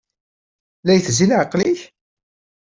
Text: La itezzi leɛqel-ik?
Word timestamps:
La 0.85 0.91
itezzi 0.95 1.25
leɛqel-ik? 1.29 1.79